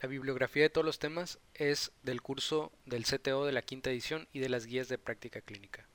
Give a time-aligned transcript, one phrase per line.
[0.00, 4.28] La bibliografía de todos los temas es del curso del CTO de la quinta edición
[4.30, 5.88] y de las guías de práctica clínica.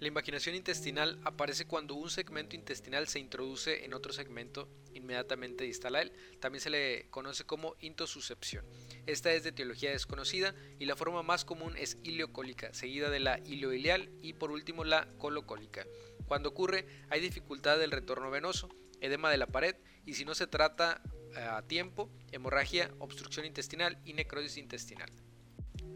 [0.00, 5.94] La invaginación intestinal aparece cuando un segmento intestinal se introduce en otro segmento inmediatamente distal
[5.94, 6.12] a él.
[6.40, 8.64] También se le conoce como intosuscepción.
[9.06, 13.38] Esta es de teología desconocida y la forma más común es ileocólica, seguida de la
[13.40, 15.86] ileoileal y por último la colocólica.
[16.26, 18.70] Cuando ocurre hay dificultad del retorno venoso,
[19.02, 19.76] edema de la pared
[20.06, 21.02] y si no se trata
[21.36, 25.10] a tiempo, hemorragia, obstrucción intestinal y necrosis intestinal.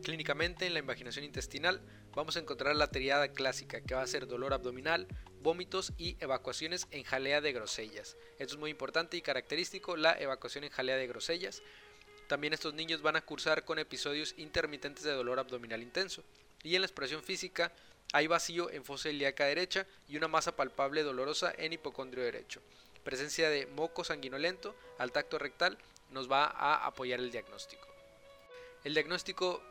[0.02, 1.80] Clínicamente en la invaginación intestinal
[2.14, 5.08] vamos a encontrar la triada clásica que va a ser dolor abdominal,
[5.42, 8.16] vómitos y evacuaciones en jalea de grosellas.
[8.38, 11.62] Esto es muy importante y característico, la evacuación en jalea de grosellas.
[12.28, 16.24] También estos niños van a cursar con episodios intermitentes de dolor abdominal intenso.
[16.62, 17.72] Y en la expresión física
[18.12, 22.62] hay vacío en fosa ilíaca derecha y una masa palpable dolorosa en hipocondrio derecho.
[23.06, 25.78] Presencia de moco sanguinolento al tacto rectal
[26.10, 27.86] nos va a apoyar el diagnóstico.
[28.82, 29.62] El diagnóstico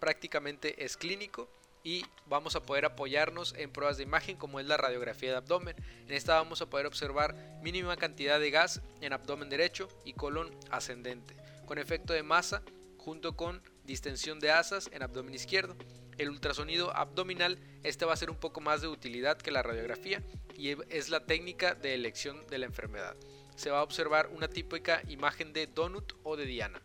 [0.00, 1.48] prácticamente es clínico
[1.84, 5.76] y vamos a poder apoyarnos en pruebas de imagen como es la radiografía de abdomen.
[6.08, 10.50] En esta vamos a poder observar mínima cantidad de gas en abdomen derecho y colon
[10.72, 12.60] ascendente, con efecto de masa
[12.98, 15.76] junto con distensión de asas en abdomen izquierdo.
[16.16, 20.22] El ultrasonido abdominal, este va a ser un poco más de utilidad que la radiografía
[20.56, 23.16] y es la técnica de elección de la enfermedad.
[23.56, 26.80] Se va a observar una típica imagen de donut o de diana.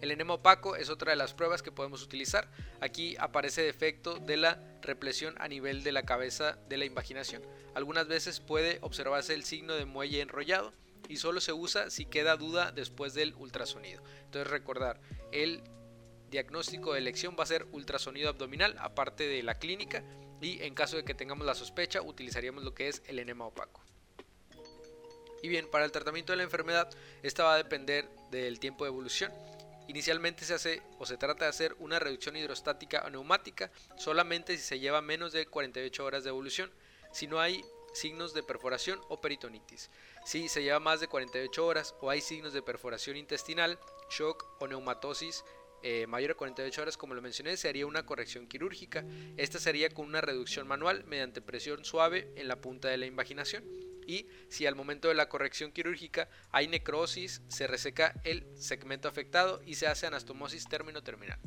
[0.00, 2.48] El enema opaco es otra de las pruebas que podemos utilizar.
[2.80, 7.42] Aquí aparece defecto de la represión a nivel de la cabeza de la invaginación.
[7.74, 10.72] Algunas veces puede observarse el signo de muelle enrollado
[11.08, 14.02] y solo se usa si queda duda después del ultrasonido.
[14.24, 15.00] Entonces recordar,
[15.30, 15.62] el
[16.30, 20.02] diagnóstico de elección va a ser ultrasonido abdominal aparte de la clínica
[20.40, 23.82] y en caso de que tengamos la sospecha utilizaríamos lo que es el enema opaco.
[25.42, 26.88] Y bien, para el tratamiento de la enfermedad,
[27.22, 29.32] esta va a depender del tiempo de evolución.
[29.88, 34.62] Inicialmente se hace o se trata de hacer una reducción hidrostática o neumática solamente si
[34.62, 36.70] se lleva menos de 48 horas de evolución,
[37.12, 39.90] si no hay signos de perforación o peritonitis.
[40.24, 43.78] Si se lleva más de 48 horas o hay signos de perforación intestinal,
[44.10, 45.44] shock o neumatosis
[45.82, 49.04] eh, mayor a 48 horas, como lo mencioné, se haría una corrección quirúrgica.
[49.36, 53.64] Esta sería con una reducción manual mediante presión suave en la punta de la invaginación
[54.06, 59.62] y si al momento de la corrección quirúrgica hay necrosis, se reseca el segmento afectado
[59.64, 61.38] y se hace anastomosis término-terminal.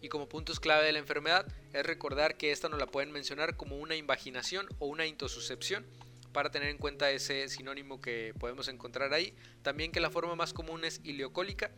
[0.00, 3.56] Y como puntos clave de la enfermedad es recordar que esta nos la pueden mencionar
[3.56, 5.86] como una invaginación o una intosuscepción
[6.32, 9.34] para tener en cuenta ese sinónimo que podemos encontrar ahí.
[9.62, 11.70] También que la forma más común es ileocólica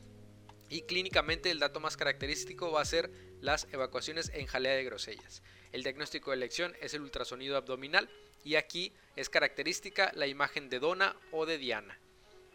[0.68, 3.10] y clínicamente el dato más característico va a ser
[3.40, 5.42] las evacuaciones en jalea de grosellas.
[5.72, 8.08] El diagnóstico de elección es el ultrasonido abdominal
[8.44, 11.98] y aquí es característica la imagen de dona o de diana.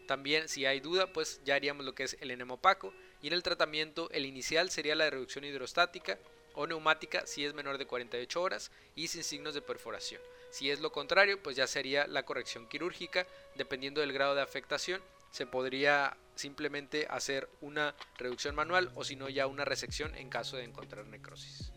[0.06, 3.32] También si hay duda pues ya haríamos lo que es el enema opaco y en
[3.32, 6.18] el tratamiento el inicial sería la reducción hidrostática
[6.54, 10.22] o neumática si es menor de 48 horas y sin signos de perforación.
[10.50, 15.02] Si es lo contrario pues ya sería la corrección quirúrgica dependiendo del grado de afectación
[15.30, 20.56] se podría simplemente hacer una reducción manual o si no ya una resección en caso
[20.56, 21.72] de encontrar necrosis.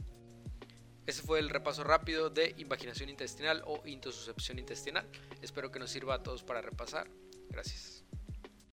[1.05, 5.07] Ese fue el repaso rápido de invaginación intestinal o intosuscepción intestinal.
[5.41, 7.09] Espero que nos sirva a todos para repasar.
[7.49, 8.05] Gracias.